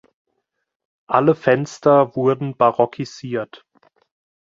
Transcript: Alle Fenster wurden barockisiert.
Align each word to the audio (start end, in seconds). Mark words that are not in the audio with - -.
Alle 1.05 1.35
Fenster 1.35 2.15
wurden 2.15 2.57
barockisiert. 2.57 3.67